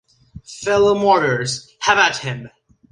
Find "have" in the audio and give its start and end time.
1.81-1.99